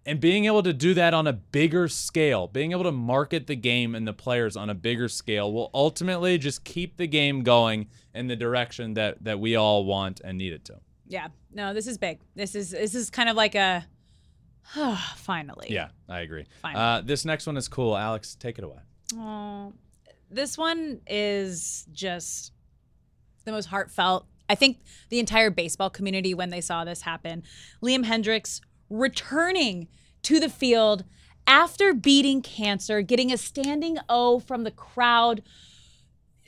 [0.06, 3.54] And being able to do that on a bigger scale, being able to market the
[3.54, 7.88] game and the players on a bigger scale will ultimately just keep the game going
[8.14, 10.80] in the direction that that we all want and need it to.
[11.06, 11.28] Yeah.
[11.52, 12.20] No, this is big.
[12.34, 13.86] This is this is kind of like a
[15.16, 15.68] finally.
[15.70, 16.46] Yeah, I agree.
[16.64, 17.96] Uh, this next one is cool.
[17.96, 18.78] Alex, take it away.
[19.14, 19.72] Oh,
[20.30, 22.52] this one is just
[23.44, 24.26] the most heartfelt.
[24.48, 24.78] I think
[25.10, 27.42] the entire baseball community, when they saw this happen,
[27.82, 29.88] Liam Hendriks returning
[30.22, 31.04] to the field
[31.46, 35.42] after beating cancer, getting a standing O from the crowd.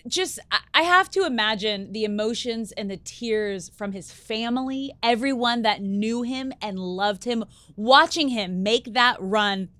[0.06, 5.80] Just, I- have to imagine the emotions and the tears from his family, everyone that
[5.80, 7.44] knew him and loved him,
[7.76, 9.70] watching him make that run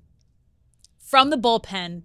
[0.99, 2.03] from the bullpen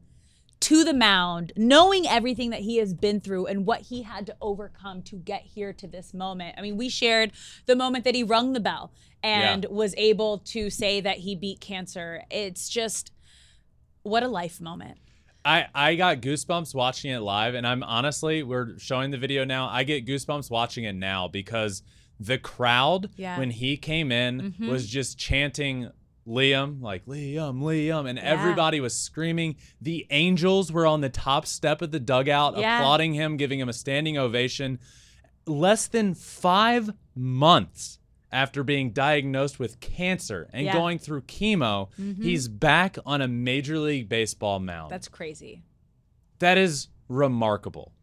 [0.59, 4.35] to the mound, knowing everything that he has been through and what he had to
[4.41, 6.55] overcome to get here to this moment.
[6.57, 7.31] I mean, we shared
[7.67, 8.91] the moment that he rung the bell
[9.21, 9.69] and Yeah.
[9.69, 12.23] was able to say that he beat cancer.
[12.31, 13.11] It's just
[14.03, 14.97] what a life moment.
[15.45, 19.69] I, I got goosebumps watching it live, and I'm honestly, we're showing the video now.
[19.69, 21.83] I get goosebumps watching it now because
[22.19, 23.31] the crowd, Yeah.
[23.33, 23.39] Mm-hmm.
[23.39, 25.89] when he came in, was just chanting
[26.28, 29.55] Liam, like Liam, Liam, and everybody was screaming.
[29.82, 32.80] The Angels were on the top step of the dugout Yeah.
[32.80, 34.80] applauding him, giving him a standing ovation.
[35.45, 37.99] Less than five months
[38.32, 40.73] after being diagnosed with cancer and Yeah.
[40.73, 42.21] going through chemo, mm-hmm.
[42.21, 44.91] he's back on a Major League Baseball mound.
[44.91, 45.63] That's crazy.
[46.39, 47.93] That is remarkable.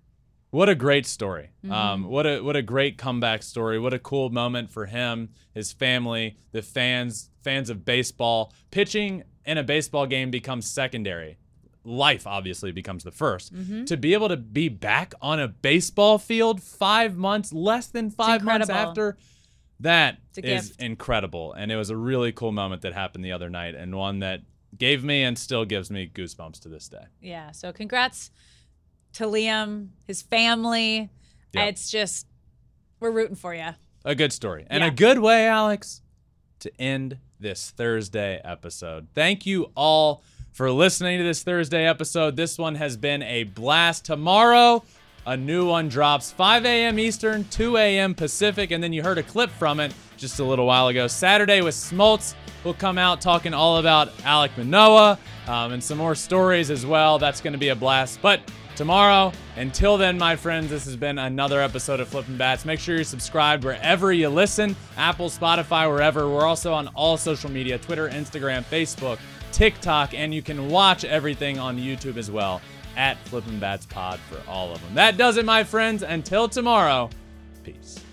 [0.54, 1.50] What a great story.
[1.64, 1.72] Mm-hmm.
[1.72, 3.76] Um, what a what a great comeback story.
[3.80, 8.52] What a cool moment for him, his family, the fans, fans of baseball.
[8.70, 11.38] Pitching in a baseball game becomes secondary.
[11.82, 13.84] Life obviously becomes the 1st Mm-hmm.
[13.86, 18.44] To be able to be back on a baseball field five months, less than five
[18.44, 19.16] months after,
[19.80, 20.80] that It's gift.
[20.80, 21.52] incredible.
[21.52, 24.42] And it was a really cool moment that happened the other night, and one that
[24.78, 27.06] gave me and still gives me goosebumps to this day.
[27.20, 27.50] Yeah.
[27.50, 28.30] So congrats
[29.14, 31.10] to Liam, his family.
[31.52, 31.64] Yeah.
[31.64, 32.26] It's just,
[33.00, 33.70] we're rooting for you.
[34.04, 34.66] A good story.
[34.68, 34.88] And Yeah.
[34.88, 36.02] a good way, Alex,
[36.60, 39.08] to end this Thursday episode.
[39.14, 42.36] Thank you all for listening to this Thursday episode.
[42.36, 44.04] This one has been a blast.
[44.04, 44.84] Tomorrow,
[45.26, 46.98] a new one drops 5 a.m.
[46.98, 48.14] Eastern, 2 a.m.
[48.14, 51.06] Pacific, and then you heard a clip from it just a little while ago.
[51.06, 56.14] Saturday with Smoltz will come out talking all about Alek Manoah um, and some more
[56.14, 57.18] stories as well.
[57.18, 58.20] That's going to be a blast.
[58.22, 58.40] But
[58.76, 62.64] tomorrow, until then, my friends, this has been another episode of Flippin' Bats.
[62.64, 66.28] Make sure you're subscribed wherever you listen Apple, Spotify, wherever.
[66.28, 69.18] We're also on all social media Twitter, Instagram, Facebook,
[69.52, 72.60] TikTok, and you can watch everything on YouTube as well
[72.96, 74.94] at Flippin' Bats Pod for all of them.
[74.94, 76.02] That does it, my friends.
[76.02, 77.10] Until tomorrow,
[77.62, 78.03] peace.